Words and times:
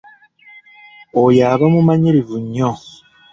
Oyo 1.21 1.41
aba 1.51 1.65
mumanyirivu 1.73 2.35
nnyo. 2.43 2.71